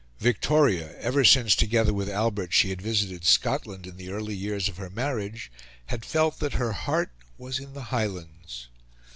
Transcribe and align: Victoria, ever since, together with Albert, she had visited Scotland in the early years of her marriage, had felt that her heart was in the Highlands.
Victoria, 0.17 0.95
ever 0.97 1.23
since, 1.23 1.55
together 1.55 1.93
with 1.93 2.09
Albert, 2.09 2.53
she 2.55 2.71
had 2.71 2.81
visited 2.81 3.23
Scotland 3.23 3.85
in 3.85 3.97
the 3.97 4.09
early 4.09 4.33
years 4.33 4.67
of 4.67 4.77
her 4.77 4.89
marriage, 4.89 5.51
had 5.93 6.03
felt 6.03 6.39
that 6.39 6.53
her 6.53 6.71
heart 6.71 7.11
was 7.37 7.59
in 7.59 7.73
the 7.75 7.83
Highlands. 7.93 8.69